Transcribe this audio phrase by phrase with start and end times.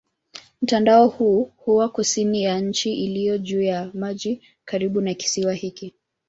[0.61, 5.93] Mtandao huu huwa kusini ya njia iliyo juu ya maji karibu na kisiwa hiki.